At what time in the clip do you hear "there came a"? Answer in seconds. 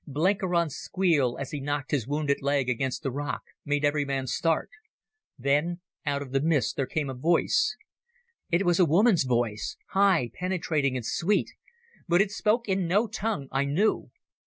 6.75-7.13